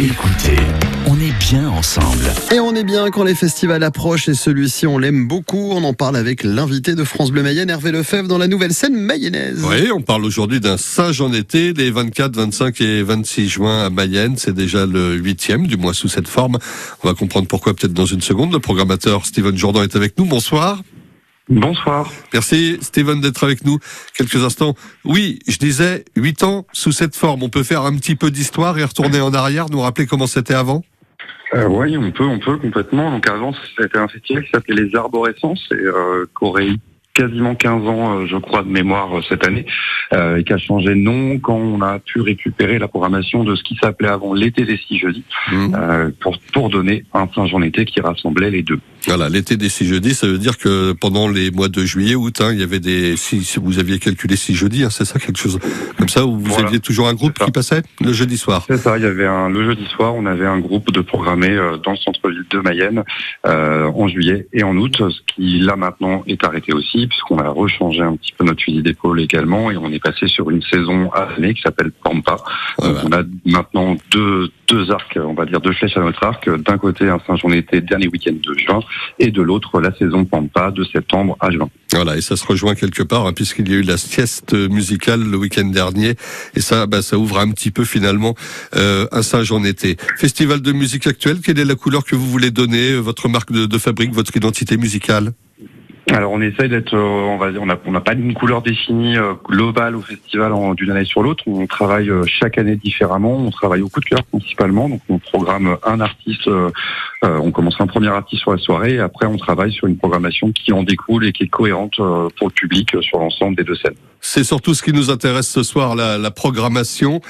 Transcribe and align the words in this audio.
Écoutez, 0.00 0.56
on 1.08 1.18
est 1.18 1.36
bien 1.40 1.68
ensemble. 1.68 2.22
Et 2.54 2.60
on 2.60 2.72
est 2.76 2.84
bien 2.84 3.10
quand 3.10 3.24
les 3.24 3.34
festivals 3.34 3.82
approchent 3.82 4.28
et 4.28 4.34
celui-ci 4.34 4.86
on 4.86 4.96
l'aime 4.96 5.26
beaucoup. 5.26 5.72
On 5.72 5.82
en 5.82 5.92
parle 5.92 6.16
avec 6.16 6.44
l'invité 6.44 6.94
de 6.94 7.02
France 7.02 7.32
Bleu 7.32 7.42
Mayenne, 7.42 7.68
Hervé 7.68 7.90
Lefebvre, 7.90 8.28
dans 8.28 8.38
la 8.38 8.46
nouvelle 8.46 8.72
scène 8.72 8.94
mayonnaise. 8.94 9.60
Oui, 9.68 9.90
on 9.92 10.00
parle 10.00 10.24
aujourd'hui 10.24 10.60
d'un 10.60 10.76
Saint-Jean-Été, 10.76 11.72
les 11.72 11.90
24, 11.90 12.36
25 12.36 12.80
et 12.80 13.02
26 13.02 13.48
juin 13.48 13.86
à 13.86 13.90
Mayenne. 13.90 14.36
C'est 14.36 14.54
déjà 14.54 14.86
le 14.86 15.16
huitième, 15.16 15.66
du 15.66 15.76
mois 15.76 15.94
sous 15.94 16.08
cette 16.08 16.28
forme. 16.28 16.58
On 17.02 17.08
va 17.08 17.14
comprendre 17.14 17.48
pourquoi 17.48 17.74
peut-être 17.74 17.92
dans 17.92 18.06
une 18.06 18.22
seconde. 18.22 18.52
Le 18.52 18.60
programmateur 18.60 19.26
Steven 19.26 19.56
Jourdan 19.56 19.82
est 19.82 19.96
avec 19.96 20.16
nous. 20.16 20.26
Bonsoir. 20.26 20.80
Bonsoir. 21.48 22.10
Merci 22.32 22.78
Steven 22.80 23.20
d'être 23.20 23.42
avec 23.42 23.64
nous 23.64 23.78
quelques 24.14 24.44
instants. 24.44 24.74
Oui, 25.04 25.38
je 25.48 25.56
disais, 25.58 26.04
huit 26.14 26.42
ans 26.42 26.66
sous 26.72 26.92
cette 26.92 27.16
forme. 27.16 27.42
On 27.42 27.48
peut 27.48 27.62
faire 27.62 27.82
un 27.82 27.96
petit 27.96 28.16
peu 28.16 28.30
d'histoire 28.30 28.78
et 28.78 28.84
retourner 28.84 29.20
en 29.20 29.32
arrière, 29.32 29.66
nous 29.70 29.80
rappeler 29.80 30.06
comment 30.06 30.26
c'était 30.26 30.54
avant? 30.54 30.82
Euh, 31.54 31.66
oui, 31.66 31.96
on 31.96 32.10
peut, 32.10 32.24
on 32.24 32.38
peut 32.38 32.58
complètement. 32.58 33.10
Donc 33.10 33.28
avant, 33.28 33.54
c'était 33.78 33.98
un 33.98 34.08
festival 34.08 34.44
qui 34.44 34.50
s'appelait 34.50 34.82
les 34.82 34.94
Arborescences 34.94 35.66
et 35.72 35.76
euh, 35.76 36.26
qu'aurait 36.34 36.74
quasiment 37.18 37.56
15 37.56 37.86
ans, 37.88 38.18
euh, 38.20 38.26
je 38.26 38.36
crois, 38.36 38.62
de 38.62 38.68
mémoire 38.68 39.18
euh, 39.18 39.22
cette 39.28 39.44
année, 39.44 39.66
euh, 40.12 40.36
et 40.36 40.44
qui 40.44 40.52
a 40.52 40.58
changé 40.58 40.90
de 40.90 40.94
nom 40.94 41.38
quand 41.40 41.56
on 41.56 41.82
a 41.82 41.98
pu 41.98 42.20
récupérer 42.20 42.78
la 42.78 42.86
programmation 42.86 43.42
de 43.42 43.56
ce 43.56 43.62
qui 43.64 43.76
s'appelait 43.82 44.08
avant 44.08 44.34
l'été 44.34 44.64
des 44.64 44.76
six 44.76 44.98
jeudis, 44.98 45.24
mmh. 45.50 46.10
pour, 46.20 46.38
pour 46.52 46.70
donner 46.70 47.04
un 47.12 47.26
Saint-Jean-Été 47.34 47.84
qui 47.86 48.00
rassemblait 48.00 48.50
les 48.50 48.62
deux. 48.62 48.78
Voilà, 49.06 49.28
l'été 49.28 49.56
des 49.56 49.68
six 49.68 49.86
jeudis, 49.86 50.14
ça 50.14 50.26
veut 50.26 50.38
dire 50.38 50.58
que 50.58 50.92
pendant 50.92 51.28
les 51.28 51.50
mois 51.50 51.68
de 51.68 51.84
juillet, 51.84 52.14
août, 52.14 52.40
hein, 52.40 52.50
il 52.52 52.60
y 52.60 52.62
avait 52.62 52.80
des, 52.80 53.16
si, 53.16 53.42
vous 53.62 53.78
aviez 53.78 53.98
calculé 53.98 54.36
six 54.36 54.54
jeudis, 54.54 54.84
hein, 54.84 54.90
c'est 54.90 55.04
ça 55.04 55.18
quelque 55.18 55.38
chose 55.38 55.58
comme 55.96 56.08
ça, 56.08 56.26
où 56.26 56.38
vous 56.38 56.58
aviez 56.58 56.80
toujours 56.80 57.08
un 57.08 57.14
groupe 57.14 57.38
qui 57.38 57.50
passait 57.50 57.82
le 58.00 58.12
jeudi 58.12 58.36
soir? 58.36 58.64
C'est 58.68 58.76
ça, 58.76 58.98
il 58.98 59.04
y 59.04 59.06
avait 59.06 59.26
un, 59.26 59.48
le 59.48 59.64
jeudi 59.64 59.86
soir, 59.86 60.14
on 60.14 60.26
avait 60.26 60.46
un 60.46 60.58
groupe 60.58 60.92
de 60.92 61.00
programmés 61.00 61.56
dans 61.84 61.92
le 61.92 61.96
centre-ville 61.96 62.44
de 62.50 62.58
Mayenne 62.58 63.04
euh, 63.46 63.86
en 63.86 64.08
juillet 64.08 64.46
et 64.52 64.62
en 64.62 64.76
août, 64.76 64.96
ce 64.98 65.20
qui 65.34 65.60
là 65.60 65.76
maintenant 65.76 66.22
est 66.26 66.44
arrêté 66.44 66.72
aussi 66.72 67.06
puisqu'on 67.06 67.38
a 67.38 67.48
rechangé 67.48 68.00
un 68.00 68.16
petit 68.16 68.32
peu 68.36 68.44
notre 68.44 68.62
fusil 68.62 68.82
d'épaule 68.82 69.20
également 69.20 69.70
et 69.70 69.76
on 69.76 69.90
est 69.90 70.02
passé 70.02 70.26
sur 70.28 70.50
une 70.50 70.62
saison 70.62 71.10
à 71.12 71.28
l'année 71.30 71.54
qui 71.54 71.62
s'appelle 71.62 71.90
Pampa. 71.90 72.36
Donc 72.82 72.96
on 73.04 73.12
a 73.12 73.22
maintenant 73.44 73.96
deux, 74.10 74.50
deux 74.68 74.90
arcs, 74.90 75.16
on 75.16 75.34
va 75.34 75.46
dire 75.46 75.60
deux 75.60 75.72
flèches 75.72 75.96
à 75.96 76.00
notre 76.00 76.22
arc. 76.24 76.48
D'un 76.48 76.78
côté 76.78 77.08
un 77.08 77.18
Saint-Jean-Été 77.26 77.80
dernier 77.80 78.08
week-end 78.08 78.34
de 78.34 78.58
juin 78.58 78.80
et 79.18 79.30
de 79.30 79.42
l'autre 79.42 79.80
la 79.80 79.94
saison 79.94 80.24
Pampa 80.24 80.70
de 80.70 80.84
septembre 80.84 81.36
à 81.40 81.50
juin. 81.50 81.68
Voilà, 81.92 82.16
et 82.16 82.20
ça 82.20 82.36
se 82.36 82.46
rejoint 82.46 82.74
quelque 82.74 83.02
part 83.02 83.26
hein, 83.26 83.32
puisqu'il 83.32 83.68
y 83.68 83.74
a 83.74 83.76
eu 83.76 83.82
la 83.82 83.96
sieste 83.96 84.54
musicale 84.54 85.22
le 85.22 85.36
week-end 85.36 85.64
dernier 85.64 86.14
et 86.54 86.60
ça, 86.60 86.86
bah, 86.86 87.02
ça 87.02 87.18
ouvre 87.18 87.38
un 87.38 87.50
petit 87.50 87.70
peu 87.70 87.84
finalement 87.84 88.34
euh, 88.76 89.06
un 89.12 89.22
Saint-Jean-Été. 89.22 89.96
Festival 90.18 90.60
de 90.60 90.72
musique 90.72 91.06
actuelle, 91.06 91.40
quelle 91.40 91.58
est 91.58 91.64
la 91.64 91.74
couleur 91.74 92.04
que 92.04 92.14
vous 92.14 92.28
voulez 92.28 92.50
donner, 92.50 92.94
votre 92.96 93.28
marque 93.28 93.52
de 93.52 93.78
fabrique, 93.78 94.12
votre 94.12 94.36
identité 94.36 94.76
musicale? 94.76 95.32
Alors 96.14 96.32
on 96.32 96.40
essaye 96.40 96.68
d'être, 96.68 96.94
euh, 96.94 96.98
on 97.00 97.36
va 97.36 97.50
dire, 97.50 97.62
on 97.62 97.66
n'a 97.66 97.78
on 97.84 98.00
pas 98.00 98.14
une 98.14 98.34
couleur 98.34 98.62
définie 98.62 99.16
euh, 99.16 99.34
globale 99.44 99.94
au 99.96 100.00
festival 100.00 100.52
d'une 100.74 100.90
année 100.90 101.04
sur 101.04 101.22
l'autre. 101.22 101.44
On 101.46 101.66
travaille 101.66 102.10
euh, 102.10 102.24
chaque 102.26 102.58
année 102.58 102.76
différemment. 102.76 103.36
On 103.36 103.50
travaille 103.50 103.82
au 103.82 103.88
coup 103.88 104.00
de 104.00 104.06
cœur 104.06 104.22
principalement. 104.24 104.88
Donc 104.88 105.00
on 105.08 105.18
programme 105.18 105.76
un 105.84 106.00
artiste. 106.00 106.48
on 107.22 107.50
commence 107.50 107.76
un 107.80 107.86
premier 107.86 108.08
artiste 108.08 108.42
sur 108.42 108.52
la 108.52 108.58
soirée. 108.58 108.94
Et 108.94 109.00
après 109.00 109.26
on 109.26 109.36
travaille 109.36 109.72
sur 109.72 109.86
une 109.86 109.96
programmation 109.96 110.52
qui 110.52 110.72
en 110.72 110.82
découle 110.82 111.26
et 111.26 111.32
qui 111.32 111.44
est 111.44 111.48
cohérente 111.48 111.96
pour 111.96 112.48
le 112.48 112.52
public 112.52 112.96
sur 113.00 113.18
l'ensemble 113.18 113.56
des 113.56 113.64
deux 113.64 113.76
scènes. 113.76 113.94
C'est 114.20 114.44
surtout 114.44 114.74
ce 114.74 114.82
qui 114.82 114.92
nous 114.92 115.10
intéresse 115.10 115.48
ce 115.48 115.62
soir, 115.62 115.94
la, 115.94 116.18
la 116.18 116.30
programmation. 116.30 117.20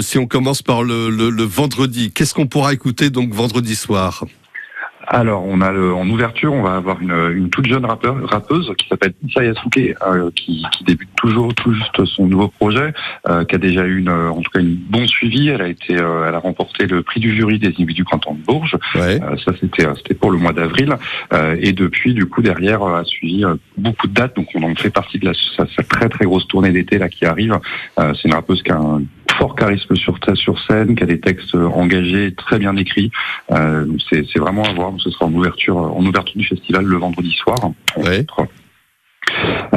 si 0.00 0.18
on 0.18 0.26
commence 0.26 0.62
par 0.62 0.82
le, 0.82 1.10
le, 1.10 1.30
le 1.30 1.42
vendredi, 1.42 2.12
qu'est-ce 2.12 2.34
qu'on 2.34 2.46
pourra 2.46 2.72
écouter 2.72 3.10
donc 3.10 3.32
vendredi 3.32 3.74
soir? 3.74 4.24
Alors, 5.10 5.42
on 5.46 5.62
a 5.62 5.72
le, 5.72 5.94
en 5.94 6.08
ouverture, 6.08 6.52
on 6.52 6.62
va 6.62 6.76
avoir 6.76 7.00
une, 7.00 7.32
une 7.34 7.48
toute 7.48 7.66
jeune 7.66 7.84
rappeur, 7.86 8.16
rappeuse 8.28 8.70
qui 8.76 8.88
s'appelle 8.88 9.14
Issa 9.26 9.40
euh, 9.40 10.30
qui, 10.34 10.62
qui, 10.72 10.84
débute 10.84 11.08
toujours 11.16 11.54
tout 11.54 11.72
juste 11.72 12.04
son 12.04 12.26
nouveau 12.26 12.48
projet, 12.48 12.92
euh, 13.26 13.44
qui 13.44 13.54
a 13.54 13.58
déjà 13.58 13.86
eu 13.86 13.98
une, 13.98 14.10
en 14.10 14.40
tout 14.42 14.50
cas 14.50 14.60
une 14.60 14.74
bon 14.74 15.06
suivi. 15.06 15.48
Elle 15.48 15.62
a 15.62 15.68
été, 15.68 15.96
euh, 15.98 16.28
elle 16.28 16.34
a 16.34 16.38
remporté 16.38 16.86
le 16.86 17.02
prix 17.02 17.20
du 17.20 17.34
jury 17.34 17.58
des 17.58 17.68
individus 17.68 17.94
du 17.94 18.04
printemps 18.04 18.34
de 18.34 18.44
Bourges. 18.44 18.76
Ouais. 18.94 19.18
Euh, 19.22 19.36
ça, 19.44 19.52
c'était, 19.58 19.86
c'était 19.96 20.14
pour 20.14 20.30
le 20.30 20.36
mois 20.36 20.52
d'avril. 20.52 20.94
et 21.32 21.72
depuis, 21.72 22.12
du 22.12 22.26
coup, 22.26 22.42
derrière, 22.42 22.82
a 22.82 23.04
suivi 23.04 23.44
beaucoup 23.78 24.08
de 24.08 24.12
dates. 24.12 24.36
Donc, 24.36 24.48
on 24.54 24.62
en 24.62 24.74
fait 24.74 24.90
partie 24.90 25.18
de 25.18 25.26
la, 25.26 25.32
sa, 25.56 25.66
sa 25.74 25.82
très 25.84 26.08
très 26.10 26.26
grosse 26.26 26.46
tournée 26.48 26.70
d'été 26.70 26.98
là 26.98 27.08
qui 27.08 27.24
arrive. 27.24 27.58
c'est 27.96 28.24
une 28.24 28.34
rappeuse 28.34 28.62
qui 28.62 28.72
a 28.72 28.76
un 28.76 29.02
fort 29.38 29.54
charisme 29.54 29.94
sur, 29.96 30.18
sur 30.34 30.60
scène, 30.66 30.94
qui 30.94 31.02
a 31.02 31.06
des 31.06 31.20
textes 31.20 31.54
engagés, 31.54 32.34
très 32.34 32.58
bien 32.58 32.76
écrits. 32.76 33.10
Euh, 33.52 33.86
c'est 34.10 34.38
vraiment 34.38 34.64
à 34.64 34.72
voir. 34.72 34.92
Ce 34.98 35.10
sera 35.10 35.26
en 35.26 35.32
ouverture, 35.32 35.76
en 35.76 36.04
ouverture 36.04 36.36
du 36.36 36.46
festival 36.46 36.84
le 36.84 36.96
vendredi 36.96 37.32
soir. 37.32 37.56
Ouais. 37.96 38.26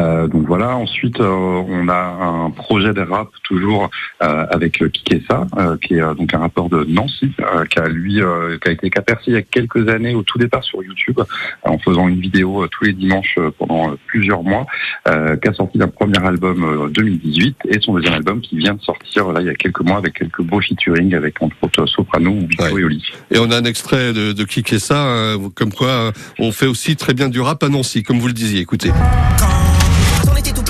Euh, 0.02 0.28
donc 0.28 0.48
voilà. 0.48 0.76
Ensuite, 0.76 1.20
euh, 1.20 1.28
on 1.28 1.88
a 1.88 1.96
un 1.96 2.50
projet 2.50 2.94
de 2.94 3.02
rap 3.02 3.30
toujours 3.44 3.90
euh, 4.24 4.46
avec 4.50 4.84
Kikessa, 4.92 5.48
euh, 5.58 5.78
qui 5.78 5.96
est 5.96 6.16
donc 6.16 6.34
un 6.34 6.40
rappeur 6.40 6.70
de 6.70 6.84
Nancy, 6.86 7.32
qui 7.70 7.80
a 7.80 7.88
lui, 7.88 8.22
qui 8.62 8.70
a 8.70 8.72
été 8.72 8.92
aperçu 8.96 9.32
il 9.32 9.34
y 9.34 9.38
a 9.38 9.42
quelques 9.42 9.88
années 9.90 10.16
au 10.16 10.24
tout 10.24 10.38
départ 10.38 10.64
sur 10.64 10.84
YouTube, 10.84 11.20
en 11.64 11.78
faisant 11.78 12.08
une 12.08 12.20
vidéo 12.20 12.68
tous 12.68 12.86
les 12.86 12.94
dimanches 12.94 13.38
pendant 13.58 13.94
plusieurs 14.08 14.44
mois, 14.44 14.66
qui 15.06 15.48
a 15.48 15.54
sorti 15.54 15.82
un 15.82 15.88
premier 15.88 16.20
album 16.24 16.92
2018 16.92 17.58
et 17.70 17.80
son 17.80 17.94
deuxième 17.94 18.16
album 18.16 18.42
qui 18.42 18.58
vient 18.58 18.74
de 18.74 18.82
sortir 18.82 19.32
là 19.32 19.42
il 19.42 19.48
y 19.48 19.50
a 19.50 19.54
quelques 19.54 19.82
mois 19.82 19.98
avec 19.98 20.14
quelques 20.14 20.42
beaux 20.42 20.62
featuring 20.62 21.16
avec 21.16 21.42
entre 21.42 21.56
autres 21.62 21.86
Soprano 21.86 22.32
ou 22.32 22.48
Vito 22.48 22.64
ouais. 22.64 22.82
et 22.82 22.84
Oli. 22.84 23.04
Et 23.32 23.40
on 23.40 23.52
a 23.52 23.58
un 23.58 23.66
extrait 23.66 24.14
de, 24.14 24.34
de 24.34 24.44
Kikessa, 24.44 25.36
comme 25.56 25.74
quoi 25.74 26.12
on 26.40 26.52
fait 26.52 26.68
aussi 26.68 26.96
très 26.96 27.14
bien 27.14 27.30
du 27.30 27.42
rap 27.42 27.64
à 27.64 27.70
Nancy, 27.70 28.04
comme 28.04 28.20
vous 28.20 28.28
le 28.28 28.34
disiez. 28.34 28.62
Écoutez. 28.62 28.92
Quand 29.40 29.61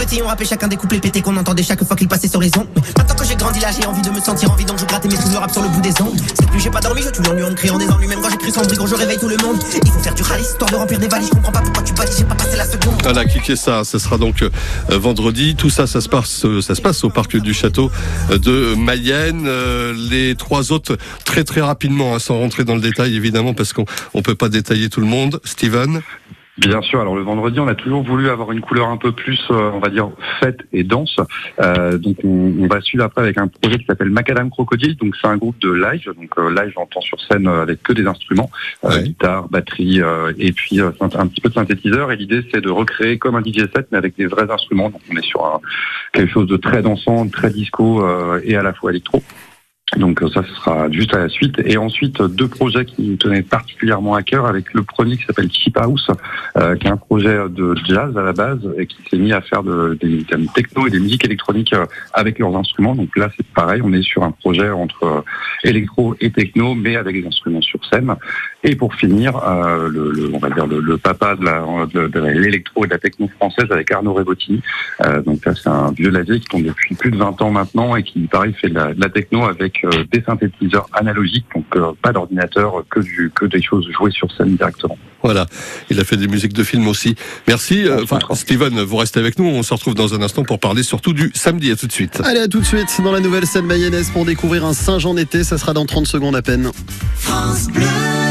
petit, 0.05 0.21
on 0.23 0.27
rappelait 0.27 0.47
chacun 0.47 0.67
des 0.67 0.77
couplets 0.77 0.99
pétés 0.99 1.21
qu'on 1.21 1.37
entendait 1.37 1.63
chaque 1.63 1.83
fois 1.83 1.95
qu'il 1.95 2.07
passait 2.07 2.27
sur 2.27 2.39
les 2.39 2.49
ondes. 2.57 2.67
Maintenant 2.97 3.15
que 3.15 3.25
j'ai 3.25 3.35
grandi 3.35 3.59
là, 3.59 3.69
j'ai 3.71 3.85
envie 3.85 4.01
de 4.01 4.09
me 4.09 4.19
sentir 4.19 4.51
en 4.51 4.55
vie, 4.55 4.65
donc 4.65 4.79
je 4.79 4.85
gratte 4.85 5.05
et 5.05 5.07
maîtrise 5.07 5.31
le 5.31 5.37
rap 5.37 5.51
sur 5.51 5.61
le 5.61 5.69
bout 5.69 5.81
des 5.81 5.93
ongles. 6.01 6.17
Cette 6.33 6.51
nuit, 6.51 6.59
j'ai 6.59 6.71
pas 6.71 6.81
dormi, 6.81 7.01
je 7.03 7.09
tue 7.09 7.21
l'ennui 7.21 7.43
en 7.43 7.53
criant 7.53 7.77
des 7.77 7.87
ennuis. 7.87 8.07
Même 8.07 8.19
quand 8.21 8.29
j'écris 8.29 8.51
sans 8.51 8.63
bruit, 8.63 8.77
quand 8.77 8.87
je 8.87 8.95
réveille 8.95 9.19
tout 9.19 9.27
le 9.27 9.37
monde. 9.37 9.57
Il 9.85 9.91
faut 9.91 9.99
faire 9.99 10.15
du 10.15 10.23
rallye, 10.23 10.43
histoire 10.43 10.71
de 10.71 10.75
remplir 10.75 10.99
des 10.99 11.07
valises. 11.07 11.27
Je 11.27 11.35
comprends 11.35 11.51
pas 11.51 11.61
pourquoi 11.61 11.83
tu 11.83 11.93
bats, 11.93 12.05
j'ai 12.17 12.23
pas 12.23 12.35
passé 12.35 12.57
la 12.57 12.65
seconde. 12.65 12.95
Voilà, 13.03 13.25
cliquez 13.25 13.55
ça, 13.55 13.83
ce 13.83 13.99
sera 13.99 14.17
donc 14.17 14.41
euh, 14.41 14.49
vendredi. 14.89 15.55
Tout 15.55 15.69
ça, 15.69 15.85
ça 15.85 16.01
se 16.01 16.09
passe, 16.09 16.45
euh, 16.45 16.61
ça 16.61 16.73
se 16.73 16.81
passe 16.81 17.03
au 17.03 17.09
parc 17.09 17.37
du 17.37 17.53
château 17.53 17.91
euh, 18.31 18.39
de 18.39 18.75
Mayenne. 18.75 19.47
Les 20.09 20.35
trois 20.35 20.71
autres, 20.71 20.97
très 21.25 21.43
très 21.43 21.61
rapidement, 21.61 22.15
hein, 22.15 22.19
sans 22.19 22.39
rentrer 22.39 22.63
dans 22.63 22.75
le 22.75 22.81
détail 22.81 23.15
évidemment, 23.15 23.53
parce 23.53 23.73
qu'on 23.73 23.85
on 24.15 24.23
peut 24.23 24.35
pas 24.35 24.49
détailler 24.49 24.89
tout 24.89 25.01
le 25.01 25.07
monde. 25.07 25.39
Steven? 25.43 26.01
Bien 26.57 26.81
sûr. 26.81 26.99
Alors 26.99 27.15
le 27.15 27.21
vendredi, 27.21 27.59
on 27.59 27.67
a 27.67 27.75
toujours 27.75 28.03
voulu 28.03 28.29
avoir 28.29 28.51
une 28.51 28.59
couleur 28.59 28.89
un 28.89 28.97
peu 28.97 29.13
plus, 29.13 29.39
euh, 29.51 29.71
on 29.73 29.79
va 29.79 29.89
dire, 29.89 30.09
fête 30.41 30.59
et 30.73 30.83
danse. 30.83 31.15
Euh, 31.61 31.97
donc 31.97 32.17
on, 32.25 32.53
on, 32.59 32.67
va 32.67 32.81
suivre 32.81 33.05
après 33.05 33.21
avec 33.21 33.37
un 33.37 33.47
projet 33.47 33.79
qui 33.79 33.85
s'appelle 33.85 34.09
Macadam 34.09 34.49
Crocodile. 34.49 34.97
Donc 34.97 35.15
c'est 35.19 35.27
un 35.27 35.37
groupe 35.37 35.57
de 35.59 35.71
live. 35.71 36.05
Donc 36.07 36.29
euh, 36.37 36.53
live, 36.53 36.73
j'entends 36.75 36.99
sur 36.99 37.19
scène 37.21 37.47
avec 37.47 37.81
que 37.83 37.93
des 37.93 38.05
instruments, 38.05 38.49
ouais. 38.83 39.03
guitare, 39.03 39.47
batterie 39.47 40.01
et 40.37 40.51
puis 40.51 40.81
un, 40.81 40.93
un, 40.99 41.27
petit 41.27 41.39
peu 41.39 41.49
de 41.49 41.53
synthétiseur. 41.53 42.11
Et 42.11 42.17
l'idée 42.17 42.45
c'est 42.53 42.61
de 42.61 42.69
recréer 42.69 43.17
comme 43.17 43.35
un 43.35 43.41
DJ 43.41 43.61
set, 43.73 43.87
mais 43.91 43.97
avec 43.97 44.17
des 44.17 44.25
vrais 44.25 44.51
instruments. 44.51 44.89
Donc 44.89 45.01
on 45.09 45.15
est 45.15 45.25
sur 45.25 45.45
un, 45.45 45.61
quelque 46.11 46.31
chose 46.31 46.47
de 46.47 46.57
très 46.57 46.81
dansant, 46.81 47.27
très 47.29 47.49
disco 47.49 48.05
et 48.43 48.55
à 48.57 48.61
la 48.61 48.73
fois 48.73 48.91
électro. 48.91 49.23
Donc 49.97 50.21
ça, 50.33 50.41
ce 50.43 50.55
sera 50.55 50.89
juste 50.89 51.13
à 51.13 51.19
la 51.19 51.29
suite. 51.29 51.55
Et 51.65 51.77
ensuite, 51.77 52.21
deux 52.21 52.47
projets 52.47 52.85
qui 52.85 53.01
nous 53.01 53.15
tenaient 53.17 53.41
particulièrement 53.41 54.15
à 54.15 54.23
cœur, 54.23 54.45
avec 54.45 54.73
le 54.73 54.83
premier 54.83 55.17
qui 55.17 55.25
s'appelle 55.25 55.51
Chip 55.51 55.77
House, 55.77 56.07
euh, 56.57 56.75
qui 56.75 56.87
est 56.87 56.91
un 56.91 56.97
projet 56.97 57.37
de 57.49 57.75
jazz 57.87 58.17
à 58.17 58.21
la 58.21 58.33
base, 58.33 58.59
et 58.77 58.85
qui 58.85 58.97
s'est 59.09 59.17
mis 59.17 59.33
à 59.33 59.41
faire 59.41 59.63
de, 59.63 59.97
des, 59.99 60.23
des 60.23 60.47
techno 60.55 60.87
et 60.87 60.89
des 60.89 60.99
musiques 60.99 61.25
électroniques 61.25 61.75
avec 62.13 62.39
leurs 62.39 62.55
instruments. 62.55 62.95
Donc 62.95 63.15
là, 63.17 63.29
c'est 63.35 63.45
pareil, 63.47 63.81
on 63.83 63.91
est 63.93 64.01
sur 64.01 64.23
un 64.23 64.31
projet 64.31 64.69
entre 64.69 65.23
électro 65.63 66.15
et 66.19 66.31
techno, 66.31 66.73
mais 66.73 66.95
avec 66.95 67.21
des 67.21 67.27
instruments 67.27 67.61
sur 67.61 67.83
scène. 67.85 68.15
Et 68.63 68.75
pour 68.75 68.93
finir, 68.95 69.35
euh, 69.37 69.89
le, 69.89 70.11
le, 70.11 70.31
on 70.33 70.37
va 70.37 70.49
dire 70.49 70.67
le, 70.67 70.79
le 70.79 70.97
papa 70.97 71.35
de, 71.35 72.29
l'électro 72.39 72.85
et 72.85 72.87
de 72.87 72.93
la 72.93 72.99
techno 72.99 73.27
française 73.27 73.65
avec 73.71 73.91
Arnaud 73.91 74.13
Rebottini. 74.13 74.61
Euh, 75.03 75.21
donc 75.21 75.45
là, 75.45 75.53
c'est 75.55 75.69
un 75.69 75.91
vieux 75.91 76.09
lavier 76.09 76.39
qui 76.39 76.47
tombe 76.47 76.63
depuis 76.63 76.95
plus 76.95 77.11
de 77.11 77.17
20 77.17 77.41
ans 77.41 77.51
maintenant 77.51 77.95
et 77.95 78.03
qui, 78.03 78.21
pareil, 78.27 78.53
fait 78.53 78.69
de 78.69 78.75
la, 78.75 79.09
techno 79.09 79.45
avec 79.45 79.80
euh, 79.80 79.80
des 80.11 80.21
synthétiseurs 80.21 80.87
analogiques, 80.93 81.45
donc 81.53 81.65
euh, 81.75 81.91
pas 82.01 82.11
d'ordinateur, 82.11 82.83
que, 82.89 82.99
du, 82.99 83.31
que 83.33 83.45
des 83.45 83.61
choses 83.61 83.87
jouées 83.91 84.11
sur 84.11 84.31
scène 84.31 84.55
directement. 84.55 84.97
Voilà, 85.23 85.45
il 85.89 85.99
a 85.99 86.03
fait 86.03 86.17
des 86.17 86.27
musiques 86.27 86.53
de 86.53 86.63
films 86.63 86.87
aussi. 86.87 87.15
Merci. 87.47 87.85
Euh, 87.85 88.03
enfin, 88.03 88.19
Steven, 88.33 88.81
vous 88.81 88.97
restez 88.97 89.19
avec 89.19 89.37
nous. 89.37 89.45
On 89.45 89.61
se 89.63 89.73
retrouve 89.73 89.93
dans 89.93 90.13
un 90.13 90.21
instant 90.21 90.43
pour 90.43 90.59
parler 90.59 90.83
surtout 90.83 91.13
du 91.13 91.31
samedi. 91.35 91.71
À 91.71 91.75
tout 91.75 91.87
de 91.87 91.91
suite. 91.91 92.21
Allez, 92.23 92.39
à 92.39 92.47
tout 92.47 92.59
de 92.59 92.65
suite 92.65 93.01
dans 93.03 93.11
la 93.11 93.19
nouvelle 93.19 93.45
scène 93.45 93.65
mayonnaise 93.65 94.09
pour 94.09 94.25
découvrir 94.25 94.65
un 94.65 94.73
Saint-Jean 94.73 95.15
été. 95.17 95.43
Ça 95.43 95.57
sera 95.57 95.73
dans 95.73 95.85
30 95.85 96.07
secondes 96.07 96.35
à 96.35 96.41
peine. 96.41 96.71
France 97.15 97.67
Bleu. 97.67 98.30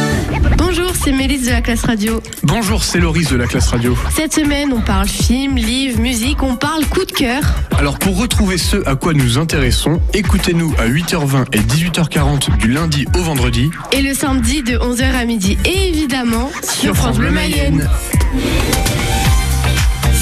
Bonjour, 0.63 0.93
c'est 0.95 1.13
Mélisse 1.13 1.47
de 1.47 1.53
la 1.53 1.63
classe 1.63 1.85
radio. 1.85 2.23
Bonjour, 2.43 2.85
c'est 2.85 3.01
Loris 3.01 3.31
de 3.31 3.37
la 3.37 3.47
classe 3.47 3.69
radio. 3.69 3.97
Cette 4.15 4.35
semaine, 4.35 4.75
on 4.75 4.83
parle 4.83 5.09
film, 5.09 5.57
livre, 5.57 5.99
musique, 5.99 6.43
on 6.43 6.57
parle 6.57 6.85
coup 6.85 7.07
de 7.07 7.13
cœur. 7.13 7.43
Alors 7.79 7.99
pour 7.99 8.19
retrouver 8.19 8.59
ce 8.59 8.77
à 8.87 8.95
quoi 8.95 9.15
nous 9.15 9.39
intéressons, 9.39 10.03
écoutez-nous 10.13 10.75
à 10.79 10.87
8h20 10.87 11.47
et 11.55 11.61
18h40 11.61 12.59
du 12.59 12.73
lundi 12.73 13.07
au 13.17 13.23
vendredi. 13.23 13.71
Et 13.93 14.03
le 14.03 14.13
samedi 14.13 14.63
de 14.63 14.77
11h 14.77 15.15
à 15.15 15.25
midi. 15.25 15.57
Et 15.65 15.89
évidemment, 15.89 16.51
sur, 16.63 16.95
France 16.95 17.17
Bleu 17.17 17.31
Mayenne. 17.31 17.89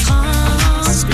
France 0.05 1.05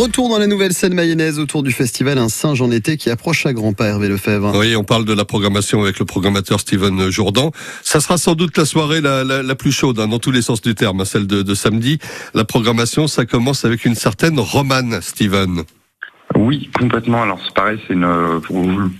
retour 0.00 0.30
dans 0.30 0.38
la 0.38 0.46
nouvelle 0.46 0.72
scène 0.72 0.94
mayonnaise 0.94 1.38
autour 1.38 1.62
du 1.62 1.72
festival 1.72 2.16
Un 2.16 2.30
singe 2.30 2.62
en 2.62 2.70
été 2.70 2.96
qui 2.96 3.10
approche 3.10 3.44
à 3.44 3.52
grands 3.52 3.74
pas, 3.74 3.86
Hervé 3.86 4.08
Lefebvre. 4.08 4.56
Oui, 4.56 4.74
on 4.74 4.82
parle 4.82 5.04
de 5.04 5.12
la 5.12 5.26
programmation 5.26 5.82
avec 5.82 5.98
le 5.98 6.06
programmateur 6.06 6.58
Steven 6.58 7.10
Jourdan. 7.10 7.52
Ça 7.82 8.00
sera 8.00 8.16
sans 8.16 8.34
doute 8.34 8.56
la 8.56 8.64
soirée 8.64 9.02
la, 9.02 9.54
plus 9.54 9.72
chaude, 9.72 10.00
hein, 10.00 10.08
dans 10.08 10.18
tous 10.18 10.30
les 10.30 10.40
sens 10.40 10.62
du 10.62 10.74
terme, 10.74 11.02
hein, 11.02 11.04
celle 11.04 11.26
de, 11.26 11.42
de 11.42 11.54
samedi. 11.54 11.98
La 12.32 12.46
programmation, 12.46 13.08
ça 13.08 13.26
commence 13.26 13.66
avec 13.66 13.84
une 13.84 13.94
certaine 13.94 14.40
romane, 14.40 15.00
Steven. 15.02 15.64
Oui, 16.36 16.70
complètement. 16.78 17.22
Alors 17.22 17.40
c'est 17.44 17.54
pareil, 17.54 17.78
c'est 17.86 17.94
une 17.94 18.40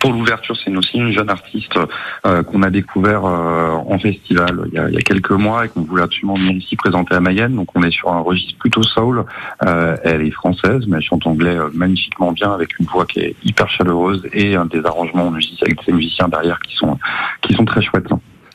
pour, 0.01 0.13
l'ouverture, 0.13 0.57
c'est 0.63 0.75
aussi 0.75 0.99
une 0.99 1.13
jeune 1.13 1.31
artiste 1.31 1.79
euh, 2.27 2.43
qu'on 2.43 2.63
a 2.63 2.71
découvert 2.71 3.25
euh, 3.25 3.71
en 3.87 3.99
festival 3.99 4.63
il 4.67 4.75
y, 4.75 4.79
a, 4.79 4.89
il 4.89 4.95
y, 4.95 4.99
a, 4.99 5.01
quelques 5.01 5.31
mois 5.31 5.65
et 5.65 5.69
qu'on 5.69 5.83
voulait 5.83 6.03
absolument 6.03 6.35
venir 6.35 6.57
ici 6.57 6.75
présenter 6.75 7.15
à 7.15 7.21
Mayenne. 7.21 7.55
Donc 7.55 7.69
on 7.77 7.83
est 7.83 7.93
sur 7.93 8.13
un 8.13 8.21
registre 8.21 8.59
plutôt 8.59 8.83
soul. 8.83 9.25
Euh, 9.65 9.97
elle 10.03 10.23
est 10.23 10.33
française, 10.33 10.83
mais 10.89 10.97
elle 10.97 11.03
chante 11.03 11.27
anglais 11.27 11.57
euh, 11.57 11.71
magnifiquement 11.73 12.33
bien 12.33 12.53
avec 12.53 12.79
une 12.81 12.87
voix 12.87 13.07
qui 13.07 13.21
est 13.21 13.37
hyper 13.45 13.69
chaleureuse 13.71 14.27
et 14.33 14.57
des 14.73 14.85
arrangements 14.85 15.33
avec 15.63 15.81
ses 15.85 15.93
musiciens 15.93 16.29
derrière 16.29 16.59
qui 16.61 16.75
sont 16.75 16.99
qui 17.43 17.55
sont 17.55 17.65
très 17.65 17.83
chouettes. 17.83 18.09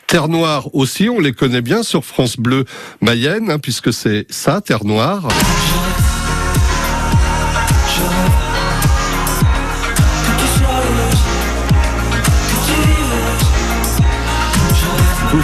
Terre 0.07 0.27
Noire 0.27 0.73
aussi, 0.73 1.09
on 1.09 1.19
les 1.19 1.33
connaît 1.33 1.61
bien 1.61 1.81
sur 1.81 2.05
France 2.05 2.37
Bleu 2.37 2.65
Mayenne, 3.01 3.49
hein, 3.49 3.59
puisque 3.59 3.91
c'est 3.91 4.25
ça, 4.29 4.61
Terre 4.61 4.85
Noire. 4.85 5.27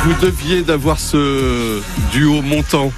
Vous 0.04 0.14
deviez 0.20 0.64
d'avoir 0.64 1.00
ce 1.00 1.80
duo 2.12 2.42
montant. 2.42 2.92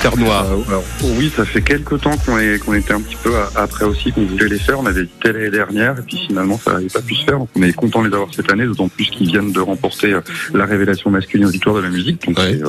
Terre 0.00 0.16
Noire. 0.16 0.46
Euh, 0.52 0.68
alors, 0.68 0.84
oui, 1.16 1.32
ça 1.34 1.44
fait 1.44 1.62
quelques 1.62 2.00
temps 2.00 2.16
qu'on 2.24 2.38
est 2.38 2.58
qu'on 2.58 2.74
était 2.74 2.92
un 2.92 3.00
petit 3.00 3.16
peu 3.16 3.32
après 3.56 3.84
aussi 3.84 4.12
qu'on 4.12 4.26
voulait 4.26 4.48
les 4.48 4.58
faire. 4.58 4.78
On 4.78 4.86
avait 4.86 5.04
dit 5.04 5.10
l'année 5.24 5.50
dernière 5.50 5.98
et 5.98 6.02
puis 6.02 6.18
finalement 6.28 6.58
ça 6.58 6.74
n'avait 6.74 6.86
pas 6.86 7.00
pu 7.00 7.16
se 7.16 7.24
faire. 7.24 7.38
Donc 7.38 7.48
on 7.56 7.62
est 7.62 7.72
content 7.72 8.02
de 8.02 8.08
les 8.08 8.14
avoir 8.14 8.32
cette 8.32 8.50
année, 8.52 8.64
d'autant 8.64 8.88
plus 8.88 9.06
qu'ils 9.06 9.26
viennent 9.26 9.50
de 9.50 9.60
remporter 9.60 10.12
euh, 10.12 10.20
la 10.54 10.66
révélation 10.66 11.10
masculine 11.10 11.46
auditoire 11.46 11.76
de 11.76 11.80
la 11.80 11.90
musique. 11.90 12.24
Donc 12.26 12.38
ouais. 12.38 12.60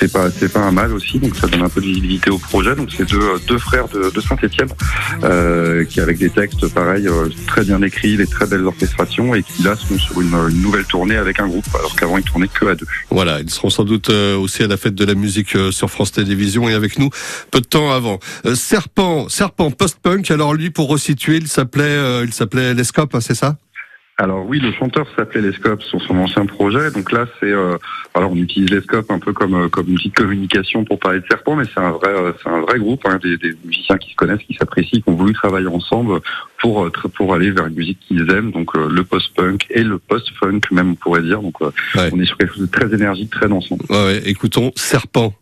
c'est 0.00 0.12
pas 0.52 0.60
un 0.60 0.70
mal 0.70 0.92
aussi. 0.92 1.18
Donc 1.18 1.36
ça 1.36 1.48
donne 1.48 1.62
un 1.62 1.68
peu 1.68 1.82
de 1.82 1.86
visibilité 1.86 2.30
au 2.30 2.38
projet. 2.38 2.74
Donc 2.74 2.88
c'est 2.96 3.08
deux 3.08 3.20
deux 3.46 3.58
frères 3.58 3.88
de, 3.88 4.10
euh, 5.24 5.84
qui 5.84 6.00
avec 6.00 6.18
des 6.18 6.30
textes 6.30 6.66
pareils 6.72 7.08
très 7.46 7.62
bien 7.62 7.82
écrits, 7.82 8.16
des 8.16 8.26
très 8.26 8.46
belles 8.46 8.64
orchestrations 8.64 9.34
et 9.34 9.42
qui 9.42 9.62
là 9.62 9.76
sont 9.76 9.98
sur 9.98 10.20
une, 10.20 10.34
une 10.34 10.62
nouvelle 10.62 10.84
tournée 10.84 11.16
avec 11.16 11.40
un 11.40 11.46
groupe 11.46 11.66
alors 11.78 11.94
qu'avant 11.94 12.16
ils 12.16 12.24
tournaient 12.24 12.48
que 12.48 12.66
à 12.66 12.74
deux. 12.74 12.86
Voilà, 13.10 13.40
ils 13.40 13.50
seront 13.50 13.70
sans 13.70 13.84
doute 13.84 14.08
aussi 14.08 14.62
à 14.62 14.66
la 14.66 14.78
fête 14.78 14.94
de 14.94 15.04
la 15.04 15.14
musique 15.14 15.56
sur 15.70 15.90
France 15.90 16.12
Télévisions 16.12 16.53
et 16.62 16.74
avec 16.74 16.98
nous 16.98 17.10
peu 17.50 17.60
de 17.60 17.66
temps 17.66 17.92
avant. 17.92 18.18
Euh, 18.46 18.54
Serpent, 18.54 19.28
Serpent 19.28 19.70
post-punk. 19.70 20.30
Alors 20.30 20.54
lui, 20.54 20.70
pour 20.70 20.88
resituer, 20.88 21.36
il 21.36 21.48
s'appelait, 21.48 21.84
euh, 21.84 22.24
il 22.24 22.32
s'appelait 22.32 22.74
Lescope, 22.74 23.14
hein, 23.14 23.20
c'est 23.20 23.34
ça? 23.34 23.56
Alors 24.16 24.46
oui, 24.46 24.60
le 24.60 24.72
chanteur 24.72 25.08
s'appelait 25.16 25.40
Lescope 25.40 25.82
sur 25.82 26.00
son 26.02 26.16
ancien 26.18 26.46
projet. 26.46 26.92
Donc 26.92 27.10
là, 27.10 27.26
c'est 27.40 27.50
euh, 27.50 27.76
alors 28.14 28.30
on 28.30 28.36
utilise 28.36 28.70
Lescope 28.70 29.10
un 29.10 29.18
peu 29.18 29.32
comme 29.32 29.68
comme 29.70 29.92
outil 29.92 30.10
de 30.10 30.14
communication 30.14 30.84
pour 30.84 31.00
parler 31.00 31.18
de 31.18 31.26
Serpent, 31.28 31.56
mais 31.56 31.64
c'est 31.64 31.80
un 31.80 31.90
vrai 31.90 32.12
c'est 32.40 32.48
un 32.48 32.60
vrai 32.60 32.78
groupe, 32.78 33.04
hein, 33.06 33.18
des, 33.20 33.36
des, 33.38 33.56
musiciens 33.64 33.98
qui 33.98 34.12
se 34.12 34.14
connaissent, 34.14 34.42
qui 34.46 34.54
s'apprécient, 34.54 35.00
qui 35.00 35.08
ont 35.08 35.16
voulu 35.16 35.32
travailler 35.32 35.66
ensemble 35.66 36.20
pour 36.60 36.88
pour 37.16 37.34
aller 37.34 37.50
vers 37.50 37.66
une 37.66 37.74
musique 37.74 37.98
qu'ils 38.06 38.30
aiment. 38.30 38.52
Donc 38.52 38.76
euh, 38.76 38.88
le 38.88 39.02
post-punk 39.02 39.66
et 39.70 39.82
le 39.82 39.98
post-funk 39.98 40.60
même 40.70 40.92
on 40.92 40.94
pourrait 40.94 41.22
dire. 41.22 41.42
Donc 41.42 41.60
euh, 41.62 41.72
ouais. 41.96 42.10
on 42.12 42.20
est 42.20 42.26
sur 42.26 42.36
quelque 42.36 42.54
chose 42.54 42.70
de 42.70 42.70
très 42.70 42.94
énergique, 42.94 43.30
très 43.30 43.48
dansant. 43.48 43.76
Ouais, 43.90 44.04
ouais. 44.04 44.22
Écoutons 44.26 44.70
Serpent. 44.76 45.34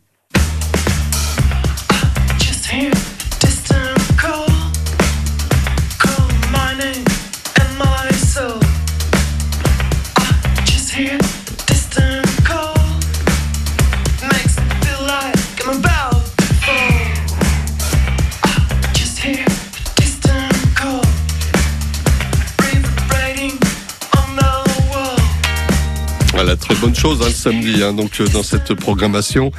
Voilà, 26.45 26.57
très 26.57 26.75
bonne 26.75 26.93
chose 26.93 27.21
hein, 27.23 27.27
le 27.27 27.31
samedi, 27.31 27.85
hein, 27.85 27.93
donc 27.93 28.21
dans 28.33 28.43
cette 28.43 28.75
programmation. 28.75 29.53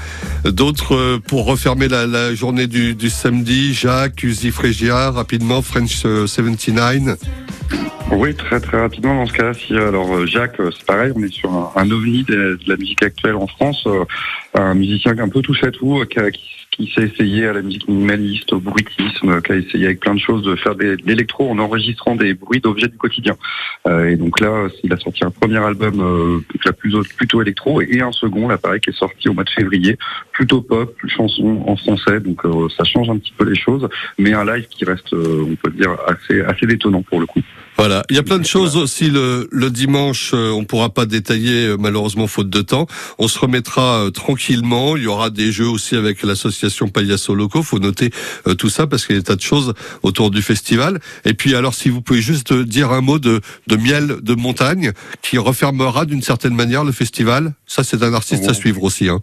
D'autres 0.43 0.95
euh, 0.95 1.17
pour 1.17 1.45
refermer 1.45 1.87
la, 1.87 2.35
journée 2.35 2.67
du, 2.67 3.09
samedi, 3.09 3.73
Jacques, 3.73 4.21
Uzi 4.21 4.51
Frégia, 4.51 5.09
rapidement, 5.11 5.61
French 5.61 6.03
79. 6.25 7.17
Oui, 8.11 8.35
très 8.35 8.59
très 8.59 8.81
rapidement 8.81 9.15
dans 9.15 9.25
ce 9.25 9.31
cas-là. 9.31 9.87
Alors 9.87 10.27
Jacques, 10.27 10.57
c'est 10.57 10.85
pareil, 10.85 11.13
on 11.15 11.23
est 11.23 11.31
sur 11.31 11.71
un, 11.73 11.89
ovni 11.89 12.23
de, 12.23 12.59
la 12.67 12.75
musique 12.75 13.01
actuelle 13.01 13.35
en 13.35 13.47
France, 13.47 13.81
euh, 13.87 14.03
un 14.53 14.73
musicien 14.73 15.17
un 15.17 15.29
peu 15.29 15.41
touche 15.41 15.63
à 15.63 15.71
tout, 15.71 16.03
qui, 16.09 16.19
qui 16.33 16.62
qui 16.75 16.91
s'est 16.93 17.03
essayé 17.03 17.45
à 17.45 17.53
la 17.53 17.61
musique 17.61 17.87
minimaliste, 17.87 18.51
au 18.53 18.59
bruitisme, 18.59 19.41
qui 19.41 19.51
a 19.51 19.55
essayé 19.55 19.85
avec 19.85 19.99
plein 19.99 20.15
de 20.15 20.19
choses 20.19 20.43
de 20.43 20.55
faire 20.55 20.75
de 20.75 20.97
l'électro 21.05 21.49
en 21.49 21.59
enregistrant 21.59 22.15
des 22.15 22.33
bruits 22.33 22.61
d'objets 22.61 22.87
du 22.87 22.97
quotidien. 22.97 23.35
Euh, 23.87 24.09
et 24.09 24.15
donc 24.15 24.39
là, 24.39 24.67
il 24.83 24.91
a 24.91 24.97
sorti 24.97 25.23
un 25.23 25.31
premier 25.31 25.57
album 25.57 25.99
euh, 25.99 26.39
la 26.65 26.73
plutôt 26.73 27.41
électro 27.41 27.81
et 27.81 28.01
un 28.01 28.11
second, 28.11 28.47
là 28.47 28.57
pareil, 28.57 28.81
qui 28.81 28.89
est 28.89 28.97
sorti 28.97 29.29
au 29.29 29.33
mois 29.33 29.43
de 29.43 29.49
février, 29.49 29.97
plutôt 30.31 30.61
pop, 30.61 30.95
plus 30.95 31.09
chanson 31.09 31.63
en 31.67 31.75
français. 31.75 32.19
Donc 32.19 32.45
euh, 32.45 32.67
ça 32.75 32.83
change 32.83 33.09
un 33.09 33.17
petit 33.17 33.33
peu 33.37 33.45
les 33.45 33.55
choses, 33.55 33.87
mais 34.17 34.33
un 34.33 34.45
live 34.45 34.67
qui 34.69 34.85
reste, 34.85 35.13
euh, 35.13 35.45
on 35.47 35.55
peut 35.55 35.71
dire, 35.71 35.95
assez 36.07 36.41
assez 36.41 36.65
détonnant 36.65 37.01
pour 37.03 37.19
le 37.19 37.25
coup. 37.25 37.41
Voilà, 37.77 38.03
il 38.09 38.15
y 38.15 38.19
a 38.19 38.23
plein 38.23 38.37
de 38.37 38.45
choses 38.45 38.77
aussi 38.77 39.09
le, 39.09 39.47
le 39.51 39.69
dimanche. 39.69 40.31
Euh, 40.33 40.51
on 40.51 40.63
pourra 40.63 40.89
pas 40.89 41.05
détailler 41.05 41.67
euh, 41.67 41.77
malheureusement 41.79 42.27
faute 42.27 42.49
de 42.49 42.61
temps. 42.61 42.87
On 43.17 43.27
se 43.27 43.39
remettra 43.39 44.05
euh, 44.05 44.09
tranquillement. 44.11 44.95
Il 44.95 45.03
y 45.03 45.07
aura 45.07 45.29
des 45.29 45.51
jeux 45.51 45.67
aussi 45.67 45.95
avec 45.95 46.23
l'association 46.23 46.87
Payaso 46.87 47.33
Loco. 47.33 47.63
Faut 47.63 47.79
noter 47.79 48.11
tout 48.57 48.69
ça 48.69 48.85
parce 48.87 49.05
qu'il 49.05 49.15
y 49.15 49.17
a 49.17 49.21
des 49.21 49.25
tas 49.25 49.35
de 49.35 49.41
choses 49.41 49.73
autour 50.03 50.29
du 50.29 50.41
festival. 50.41 50.99
Et 51.25 51.33
puis 51.33 51.55
alors, 51.55 51.73
si 51.73 51.89
vous 51.89 52.01
pouvez 52.01 52.21
juste 52.21 52.53
dire 52.53 52.91
un 52.91 53.01
mot 53.01 53.19
de, 53.19 53.41
de 53.67 53.75
miel 53.75 54.17
de 54.21 54.35
montagne 54.35 54.91
qui 55.21 55.37
refermera 55.37 56.05
d'une 56.05 56.21
certaine 56.21 56.53
manière 56.55 56.83
le 56.83 56.91
festival. 56.91 57.53
Ça, 57.65 57.83
c'est 57.83 58.03
un 58.03 58.13
artiste 58.13 58.43
oh. 58.47 58.51
à 58.51 58.53
suivre 58.53 58.83
aussi. 58.83 59.09
Hein. 59.09 59.21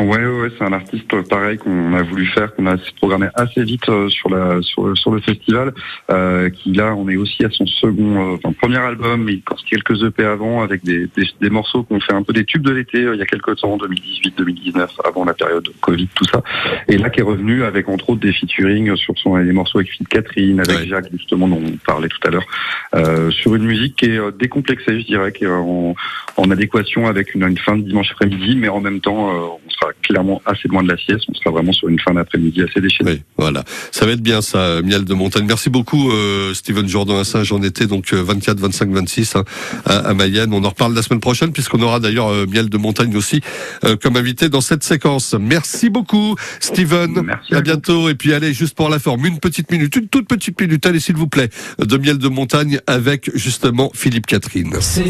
Ouais, 0.00 0.24
ouais, 0.24 0.48
c'est 0.56 0.64
un 0.64 0.72
artiste 0.72 1.28
pareil 1.28 1.58
qu'on 1.58 1.92
a 1.92 2.02
voulu 2.02 2.24
faire, 2.24 2.54
qu'on 2.54 2.66
a 2.66 2.76
programmé 2.96 3.26
assez 3.34 3.62
vite 3.62 3.86
euh, 3.90 4.08
sur 4.08 4.30
la 4.30 4.62
sur, 4.62 4.96
sur 4.96 5.10
le 5.10 5.20
festival. 5.20 5.74
Euh, 6.10 6.48
qui 6.48 6.72
là, 6.72 6.94
on 6.96 7.06
est 7.10 7.16
aussi 7.16 7.44
à 7.44 7.50
son 7.50 7.66
second, 7.66 8.32
euh, 8.32 8.36
enfin, 8.36 8.54
premier 8.58 8.78
album, 8.78 9.24
mais 9.24 9.40
quelques 9.68 10.02
EP 10.02 10.24
avant 10.24 10.62
avec 10.62 10.82
des, 10.84 11.06
des, 11.14 11.28
des 11.38 11.50
morceaux 11.50 11.82
qu'on 11.82 12.00
fait 12.00 12.14
un 12.14 12.22
peu 12.22 12.32
des 12.32 12.46
tubes 12.46 12.62
de 12.62 12.72
l'été 12.72 13.04
euh, 13.04 13.14
il 13.14 13.18
y 13.18 13.22
a 13.22 13.26
quelques 13.26 13.56
temps, 13.56 13.76
2018-2019, 13.76 14.88
avant 15.04 15.26
la 15.26 15.34
période 15.34 15.68
Covid, 15.82 16.08
tout 16.14 16.24
ça. 16.24 16.42
Et 16.88 16.96
là, 16.96 17.10
qui 17.10 17.20
est 17.20 17.24
revenu 17.24 17.64
avec 17.64 17.88
entre 17.90 18.08
autres 18.08 18.20
des 18.20 18.32
featuring 18.32 18.96
sur 18.96 19.18
son 19.18 19.36
des 19.36 19.52
morceaux 19.52 19.78
avec 19.78 19.90
Philippe 19.90 20.08
Catherine, 20.08 20.60
avec 20.60 20.78
ouais. 20.78 20.86
Jacques 20.86 21.10
justement 21.12 21.46
dont 21.46 21.60
on 21.62 21.76
parlait 21.84 22.08
tout 22.08 22.26
à 22.26 22.30
l'heure, 22.30 22.46
euh, 22.94 23.30
sur 23.30 23.54
une 23.54 23.64
musique 23.64 23.96
qui 23.96 24.06
est 24.06 24.38
décomplexée, 24.38 24.98
je 25.00 25.04
dirais, 25.04 25.32
qui 25.32 25.44
est 25.44 25.48
en, 25.48 25.94
en 26.38 26.50
adéquation 26.50 27.06
avec 27.06 27.34
une, 27.34 27.42
une 27.42 27.58
fin 27.58 27.76
de 27.76 27.82
dimanche 27.82 28.10
après-midi, 28.12 28.56
mais 28.56 28.68
en 28.68 28.80
même 28.80 29.00
temps, 29.00 29.28
on 29.28 29.70
sera 29.70 29.89
clairement 30.02 30.40
assez 30.46 30.68
loin 30.68 30.82
de 30.82 30.88
la 30.88 30.96
sieste. 30.96 31.24
On 31.28 31.34
sera 31.34 31.50
vraiment 31.50 31.72
sur 31.72 31.88
une 31.88 31.98
fin 31.98 32.14
d'après-midi 32.14 32.62
assez 32.62 32.80
déchaînée. 32.80 33.10
Oui, 33.12 33.22
voilà. 33.36 33.64
Ça 33.90 34.06
va 34.06 34.12
être 34.12 34.22
bien 34.22 34.42
ça, 34.42 34.82
miel 34.82 35.04
de 35.04 35.14
montagne. 35.14 35.44
Merci 35.46 35.70
beaucoup, 35.70 36.10
euh, 36.10 36.54
Steven 36.54 36.88
Saint. 37.24 37.44
J'en 37.44 37.62
étais 37.62 37.86
donc 37.86 38.12
24, 38.12 38.60
25, 38.60 38.90
26 38.90 39.36
hein, 39.36 39.44
à, 39.84 39.98
à, 39.98 40.14
Mayenne. 40.14 40.52
On 40.52 40.64
en 40.64 40.68
reparle 40.68 40.94
la 40.94 41.02
semaine 41.02 41.20
prochaine 41.20 41.52
puisqu'on 41.52 41.80
aura 41.82 42.00
d'ailleurs 42.00 42.28
euh, 42.28 42.46
miel 42.46 42.68
de 42.68 42.78
montagne 42.78 43.16
aussi 43.16 43.40
euh, 43.84 43.96
comme 43.96 44.16
invité 44.16 44.48
dans 44.48 44.60
cette 44.60 44.84
séquence. 44.84 45.34
Merci 45.38 45.90
beaucoup, 45.90 46.36
Steven. 46.60 47.22
Merci 47.22 47.54
à, 47.54 47.58
à 47.58 47.60
bientôt. 47.60 48.08
Et 48.08 48.14
puis 48.14 48.32
allez, 48.32 48.52
juste 48.52 48.74
pour 48.74 48.88
la 48.88 48.98
forme, 48.98 49.26
une 49.26 49.38
petite 49.38 49.70
minute, 49.70 49.94
une 49.96 50.08
toute 50.08 50.28
petite 50.28 50.60
minute, 50.60 50.84
allez 50.86 51.00
s'il 51.00 51.16
vous 51.16 51.28
plaît, 51.28 51.50
de 51.78 51.96
miel 51.96 52.18
de 52.18 52.28
montagne 52.28 52.80
avec 52.86 53.30
justement 53.34 53.90
Philippe 53.94 54.26
Catherine. 54.26 54.74
C'est 54.80 55.04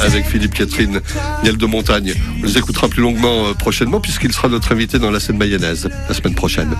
avec 0.00 0.26
Philippe 0.26 0.54
Catherine, 0.54 1.00
Niel 1.42 1.56
de 1.56 1.66
Montagne. 1.66 2.14
On 2.40 2.46
les 2.46 2.58
écoutera 2.58 2.88
plus 2.88 3.02
longuement 3.02 3.46
euh, 3.46 3.54
prochainement 3.54 4.00
puisqu'il 4.00 4.32
sera 4.32 4.48
notre 4.48 4.72
invité 4.72 4.98
dans 4.98 5.10
la 5.10 5.20
scène 5.20 5.36
mayonnaise 5.36 5.88
la 6.08 6.14
semaine 6.14 6.34
prochaine. 6.34 6.74